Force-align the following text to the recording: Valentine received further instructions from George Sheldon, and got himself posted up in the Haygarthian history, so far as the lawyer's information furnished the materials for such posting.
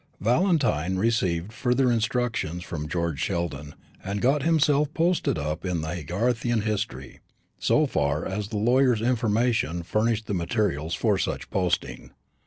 Valentine 0.19 0.95
received 0.95 1.53
further 1.53 1.91
instructions 1.91 2.63
from 2.63 2.87
George 2.87 3.19
Sheldon, 3.21 3.75
and 4.03 4.19
got 4.19 4.41
himself 4.41 4.91
posted 4.95 5.37
up 5.37 5.63
in 5.63 5.81
the 5.81 5.89
Haygarthian 5.89 6.61
history, 6.63 7.19
so 7.59 7.85
far 7.85 8.25
as 8.25 8.47
the 8.47 8.57
lawyer's 8.57 9.03
information 9.03 9.83
furnished 9.83 10.25
the 10.25 10.33
materials 10.33 10.95
for 10.95 11.19
such 11.19 11.51
posting. 11.51 12.09